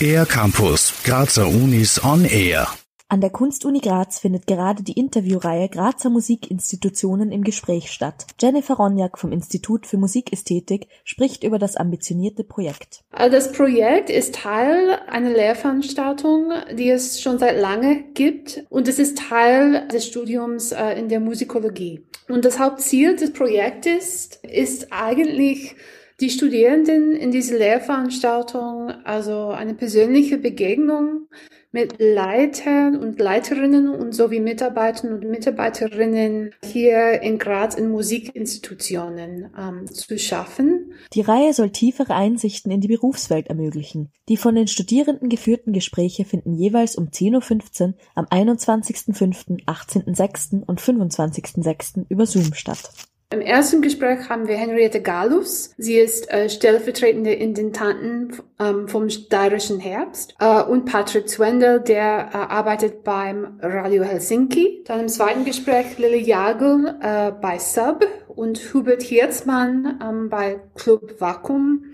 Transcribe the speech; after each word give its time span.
Air 0.00 0.26
Campus, 0.26 0.92
Grazer 1.04 1.48
Unis 1.48 2.02
on 2.04 2.24
Air. 2.24 2.68
An 3.08 3.20
der 3.20 3.30
Kunstuni 3.30 3.80
Graz 3.80 4.18
findet 4.18 4.46
gerade 4.46 4.82
die 4.82 4.98
Interviewreihe 4.98 5.68
Grazer 5.68 6.10
Musikinstitutionen 6.10 7.30
im 7.30 7.44
Gespräch 7.44 7.92
statt. 7.92 8.26
Jennifer 8.40 8.74
Ronjak 8.74 9.16
vom 9.16 9.30
Institut 9.30 9.86
für 9.86 9.96
Musikästhetik 9.96 10.88
spricht 11.04 11.44
über 11.44 11.58
das 11.58 11.76
ambitionierte 11.76 12.42
Projekt. 12.42 13.04
Das 13.12 13.52
Projekt 13.52 14.10
ist 14.10 14.34
Teil 14.34 14.98
einer 15.06 15.30
Lehrveranstaltung, 15.30 16.52
die 16.76 16.90
es 16.90 17.20
schon 17.20 17.38
seit 17.38 17.60
lange 17.60 18.02
gibt 18.14 18.64
und 18.70 18.88
es 18.88 18.98
ist 18.98 19.18
Teil 19.18 19.86
des 19.88 20.06
Studiums 20.06 20.72
äh, 20.72 20.98
in 20.98 21.08
der 21.08 21.20
Musikologie. 21.20 22.04
Und 22.28 22.44
das 22.44 22.58
Hauptziel 22.58 23.14
des 23.14 23.32
Projektes 23.32 24.40
ist 24.42 24.88
eigentlich 24.90 25.76
die 26.20 26.30
Studierenden 26.30 27.14
in 27.14 27.30
dieser 27.30 27.58
Lehrveranstaltung 27.58 28.90
also 29.04 29.48
eine 29.48 29.74
persönliche 29.74 30.38
Begegnung 30.38 31.28
mit 31.72 31.96
Leitern 31.98 32.96
und 32.96 33.20
Leiterinnen 33.20 33.90
und 33.90 34.14
sowie 34.14 34.40
Mitarbeitern 34.40 35.12
und 35.12 35.28
Mitarbeiterinnen 35.28 36.54
hier 36.64 37.20
in 37.20 37.38
Graz 37.38 37.74
in 37.74 37.90
Musikinstitutionen 37.90 39.50
ähm, 39.58 39.86
zu 39.86 40.18
schaffen. 40.18 40.94
Die 41.12 41.20
Reihe 41.20 41.52
soll 41.52 41.68
tiefere 41.70 42.14
Einsichten 42.14 42.72
in 42.72 42.80
die 42.80 42.88
Berufswelt 42.88 43.48
ermöglichen. 43.48 44.10
Die 44.30 44.38
von 44.38 44.54
den 44.54 44.68
Studierenden 44.68 45.28
geführten 45.28 45.74
Gespräche 45.74 46.24
finden 46.24 46.54
jeweils 46.54 46.96
um 46.96 47.08
10.15 47.08 47.88
Uhr 47.88 47.94
am 48.14 48.24
21.05., 48.24 49.66
18.06. 49.66 50.64
und 50.64 50.80
25.06. 50.80 52.06
über 52.08 52.24
Zoom 52.24 52.54
statt. 52.54 52.90
Im 53.30 53.40
ersten 53.40 53.82
Gespräch 53.82 54.28
haben 54.28 54.46
wir 54.46 54.56
Henriette 54.56 55.02
Gallus. 55.02 55.74
Sie 55.76 55.96
ist 55.96 56.30
äh, 56.30 56.48
stellvertretende 56.48 57.32
Intendantin 57.32 58.36
ähm, 58.60 58.86
vom 58.86 59.10
Steirischen 59.10 59.80
Herbst. 59.80 60.36
Äh, 60.38 60.62
und 60.62 60.84
Patrick 60.84 61.28
Zwendel, 61.28 61.80
der 61.80 62.30
äh, 62.32 62.36
arbeitet 62.36 63.02
beim 63.02 63.58
Radio 63.60 64.04
Helsinki. 64.04 64.84
Dann 64.86 65.00
im 65.00 65.08
zweiten 65.08 65.44
Gespräch 65.44 65.98
Lily 65.98 66.22
Jagel 66.22 67.00
äh, 67.02 67.32
bei 67.32 67.58
Sub 67.58 68.06
und 68.28 68.60
Hubert 68.72 69.02
Herzmann 69.02 69.98
ähm, 70.00 70.28
bei 70.28 70.60
Club 70.76 71.20
Vakuum. 71.20 71.84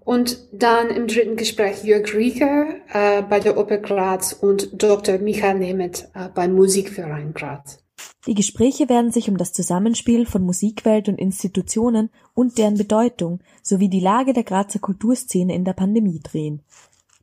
Und 0.00 0.48
dann 0.52 0.88
im 0.88 1.06
dritten 1.06 1.36
Gespräch 1.36 1.84
Jörg 1.84 2.14
Riecher 2.14 2.66
äh, 2.94 3.20
bei 3.20 3.40
der 3.40 3.58
Oper 3.58 3.76
Graz 3.76 4.32
und 4.32 4.82
Dr. 4.82 5.18
Michael 5.18 5.58
Nemeth 5.58 6.08
äh, 6.14 6.30
beim 6.34 6.54
Musikverein 6.54 7.34
Graz. 7.34 7.84
Die 8.28 8.34
Gespräche 8.34 8.90
werden 8.90 9.10
sich 9.10 9.30
um 9.30 9.38
das 9.38 9.54
Zusammenspiel 9.54 10.26
von 10.26 10.42
Musikwelt 10.42 11.08
und 11.08 11.18
Institutionen 11.18 12.10
und 12.34 12.58
deren 12.58 12.76
Bedeutung 12.76 13.40
sowie 13.62 13.88
die 13.88 14.00
Lage 14.00 14.34
der 14.34 14.44
Grazer 14.44 14.80
Kulturszene 14.80 15.54
in 15.54 15.64
der 15.64 15.72
Pandemie 15.72 16.20
drehen. 16.22 16.60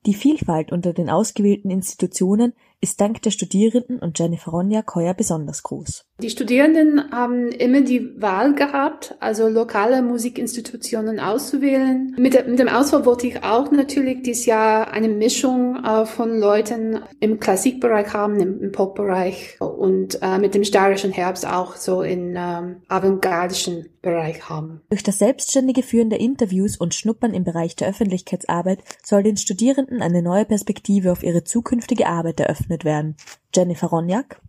Die 0.08 0.16
Vielfalt 0.16 0.72
unter 0.72 0.94
den 0.94 1.12
ausgewählten 1.12 1.70
Institutionen 1.70 2.53
ist 2.81 3.02
dank 3.02 3.22
der 3.23 3.31
Studierenden 3.31 3.97
und 3.97 4.20
Jennifer 4.20 4.52
Ronjak 4.52 4.94
heuer 4.94 5.16
besonders 5.16 5.64
groß. 5.64 6.06
Die 6.22 6.30
Studierenden 6.30 7.12
haben 7.12 7.50
immer 7.50 7.81
die 7.81 8.22
Wahl 8.22 8.53
gehabt, 8.53 9.16
also 9.19 9.47
lokale 9.47 10.03
Musikinstitutionen 10.03 11.19
auszuwählen. 11.19 12.16
Mit, 12.19 12.36
dem 12.36 12.67
Auswahl 12.67 13.06
wollte 13.06 13.25
ich 13.25 13.44
auch 13.44 13.72
natürlich 13.72 14.22
dieses 14.22 14.45
Jahr 14.45 14.92
eine 14.92 15.08
Mischung 15.08 15.84
äh, 15.84 16.06
von 16.06 16.38
Leuten 16.38 17.00
im 17.19 17.40
Klassikbereich 17.40 18.14
haben, 18.14 18.40
im, 18.40 18.62
im 18.62 18.72
Popbereich 18.72 19.58
und 19.76 20.20
äh, 20.22 20.38
mit 20.38 20.56
dem 20.56 20.64
steirischen 20.64 21.12
Herbst 21.12 21.45
auch 21.48 21.76
so 21.76 22.02
in 22.02 22.36
ähm, 22.38 22.78
avantgardischen 22.88 23.90
Bereich 24.02 24.50
haben. 24.50 24.81
Durch 24.90 25.04
das 25.04 25.20
selbstständige 25.20 25.84
Führen 25.84 26.09
der 26.09 26.20
Interviews 26.20 26.78
und 26.78 26.94
Schnuppern 26.94 27.34
im 27.34 27.44
Bereich 27.44 27.76
der 27.76 27.90
Öffentlichkeitsarbeit 27.90 28.80
soll 29.03 29.23
den 29.23 29.38
Studierenden 29.38 30.02
eine 30.02 30.22
neue 30.22 30.46
Perspektive 30.46 31.12
auf 31.12 31.23
ihre 31.23 31.44
zukünftige 31.44 32.08
Arbeit 32.08 32.40
eröffnet 32.40 32.86
werden. 32.86 33.16
Jennifer 33.53 33.88
Ronjak 33.88 34.42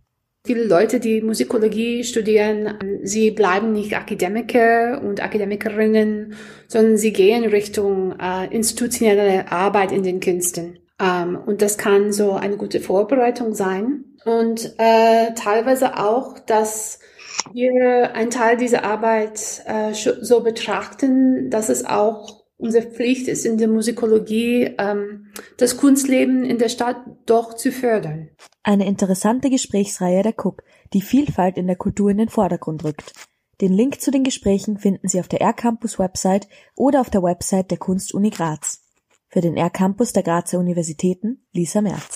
Viele 0.47 0.63
Leute, 0.63 1.01
die 1.01 1.19
Musikologie 1.21 2.05
studieren, 2.05 3.01
sie 3.03 3.31
bleiben 3.31 3.73
nicht 3.73 3.97
Akademiker 3.97 5.01
und 5.03 5.21
Akademikerinnen, 5.21 6.35
sondern 6.69 6.95
sie 6.95 7.11
gehen 7.11 7.43
Richtung 7.43 8.17
äh, 8.17 8.47
institutionelle 8.55 9.51
Arbeit 9.51 9.91
in 9.91 10.03
den 10.03 10.21
Künsten. 10.21 10.79
Ähm, 11.01 11.37
und 11.45 11.61
das 11.61 11.77
kann 11.77 12.13
so 12.13 12.31
eine 12.31 12.55
gute 12.55 12.79
Vorbereitung 12.79 13.55
sein. 13.55 14.05
Und 14.27 14.73
äh, 14.77 15.33
teilweise 15.35 15.97
auch, 15.97 16.37
dass 16.39 16.99
wir 17.53 18.13
einen 18.13 18.29
Teil 18.29 18.57
dieser 18.57 18.83
Arbeit 18.83 19.63
äh, 19.65 19.93
so 19.93 20.41
betrachten, 20.41 21.49
dass 21.49 21.69
es 21.69 21.85
auch 21.85 22.43
unsere 22.57 22.87
Pflicht 22.87 23.29
ist 23.29 23.45
in 23.45 23.57
der 23.57 23.69
Musikologie, 23.69 24.75
ähm, 24.77 25.27
das 25.57 25.77
Kunstleben 25.77 26.43
in 26.43 26.57
der 26.57 26.67
Stadt 26.67 26.97
doch 27.25 27.53
zu 27.53 27.71
fördern. 27.71 28.29
Eine 28.63 28.85
interessante 28.85 29.49
Gesprächsreihe 29.49 30.23
der 30.23 30.33
Cook, 30.37 30.63
die 30.93 31.01
Vielfalt 31.01 31.57
in 31.57 31.67
der 31.67 31.77
Kultur 31.77 32.09
in 32.09 32.17
den 32.17 32.29
Vordergrund 32.29 32.83
rückt. 32.83 33.13
Den 33.61 33.71
Link 33.71 34.01
zu 34.01 34.11
den 34.11 34.23
Gesprächen 34.23 34.77
finden 34.77 35.07
Sie 35.07 35.21
auf 35.21 35.27
der 35.27 35.41
R-Campus 35.41 35.99
Website 35.99 36.49
oder 36.75 36.99
auf 36.99 37.09
der 37.09 37.23
Website 37.23 37.71
der 37.71 37.77
Kunstuni 37.77 38.29
Graz. 38.29 38.83
Für 39.29 39.41
den 39.41 39.55
R-Campus 39.55 40.11
der 40.11 40.23
Grazer 40.23 40.59
Universitäten 40.59 41.47
Lisa 41.53 41.81
Merz. 41.81 42.15